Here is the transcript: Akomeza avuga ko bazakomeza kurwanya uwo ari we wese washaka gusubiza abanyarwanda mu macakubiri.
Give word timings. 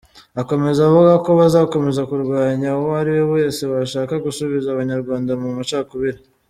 Akomeza 0.41 0.79
avuga 0.89 1.11
ko 1.23 1.29
bazakomeza 1.39 2.01
kurwanya 2.09 2.69
uwo 2.79 2.91
ari 3.01 3.11
we 3.17 3.23
wese 3.33 3.61
washaka 3.73 4.13
gusubiza 4.25 4.67
abanyarwanda 4.71 5.31
mu 5.41 5.49
macakubiri. 5.59 6.19